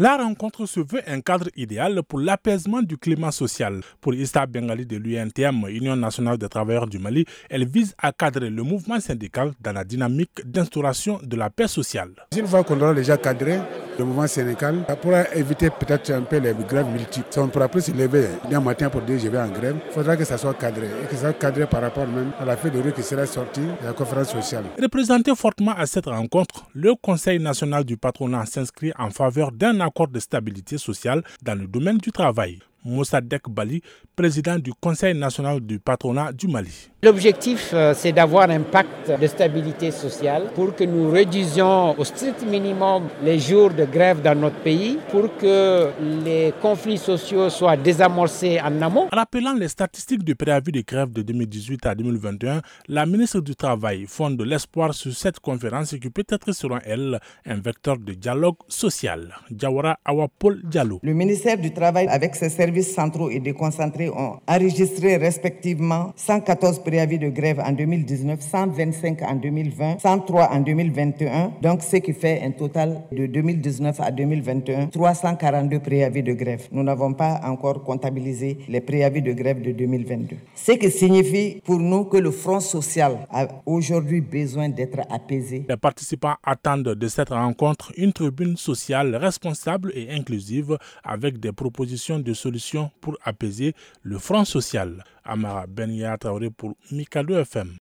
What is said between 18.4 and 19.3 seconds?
d'un matin pour dire je